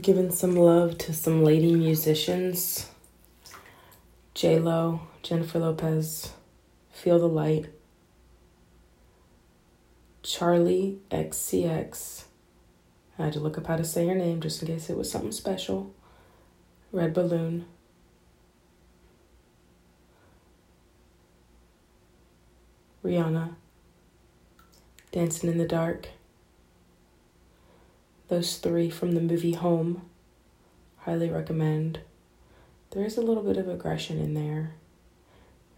[0.00, 2.90] giving some love to some lady musicians.
[4.34, 6.32] J Lo, Jennifer Lopez,
[6.90, 7.66] Feel the Light,
[10.22, 12.24] Charli XCX.
[13.18, 15.10] I had to look up how to say her name just in case it was
[15.10, 15.94] something special.
[16.90, 17.66] Red Balloon.
[23.04, 23.54] Rihanna.
[25.12, 26.08] Dancing in the Dark.
[28.28, 30.02] Those three from the movie Home.
[30.98, 32.00] Highly recommend.
[32.90, 34.74] There is a little bit of aggression in there,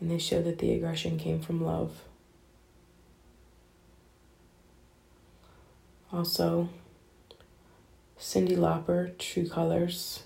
[0.00, 2.02] and they show that the aggression came from love.
[6.12, 6.68] Also,
[8.18, 10.24] Cyndi Lauper, True Colors.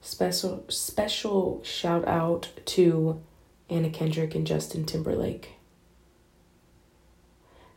[0.00, 3.22] Special special shout out to
[3.70, 5.52] Anna Kendrick and Justin Timberlake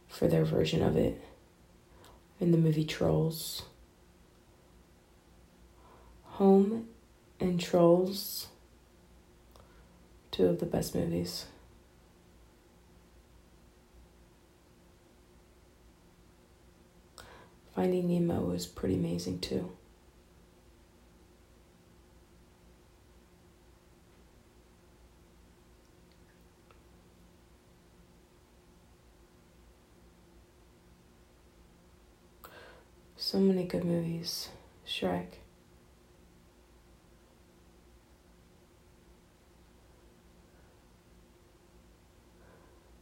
[0.07, 1.21] for their version of it
[2.39, 3.63] in the movie Trolls.
[6.23, 6.87] Home
[7.39, 8.47] and Trolls,
[10.29, 11.45] two of the best movies.
[17.75, 19.71] Finding Nemo was pretty amazing too.
[33.29, 34.47] So many good movies.
[34.87, 35.39] Shrek.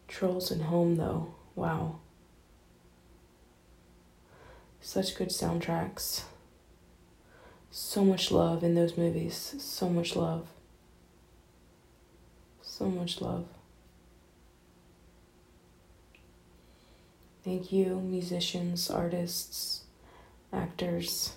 [0.07, 1.35] Trolls and Home, though.
[1.53, 1.99] Wow.
[4.81, 6.23] Such good soundtracks.
[7.69, 9.53] So much love in those movies.
[9.59, 10.47] So much love.
[12.63, 13.45] So much love.
[17.43, 19.84] Thank you, musicians, artists
[20.55, 21.33] actors.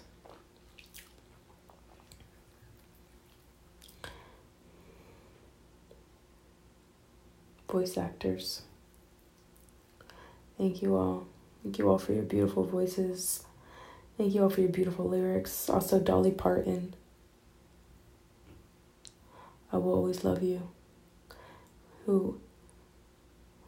[7.71, 8.63] Voice actors.
[10.57, 11.27] Thank you all.
[11.63, 13.45] Thank you all for your beautiful voices.
[14.17, 15.69] Thank you all for your beautiful lyrics.
[15.69, 16.95] Also, Dolly Parton.
[19.71, 20.71] I will always love you.
[22.07, 22.41] Who,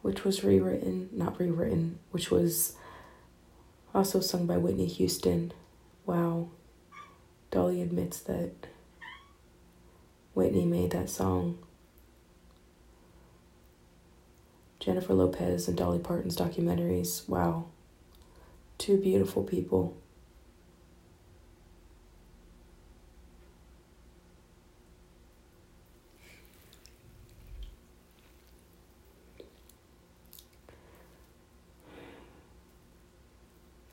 [0.01, 2.75] which was rewritten, not rewritten, which was
[3.93, 5.53] also sung by Whitney Houston.
[6.05, 6.49] Wow.
[7.49, 8.51] Dolly admits that
[10.33, 11.57] Whitney made that song.
[14.79, 17.27] Jennifer Lopez and Dolly Parton's documentaries.
[17.29, 17.65] Wow.
[18.77, 19.95] Two beautiful people.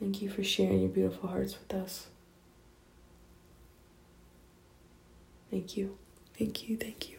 [0.08, 2.06] Thank you for sharing your beautiful hearts with us.
[5.50, 5.98] Thank you.
[6.38, 6.78] Thank you.
[6.78, 7.17] Thank you.